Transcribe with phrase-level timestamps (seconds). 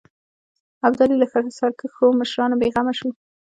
[0.87, 1.27] ابدالي له
[1.57, 3.09] سرکښو مشرانو بېغمه شو.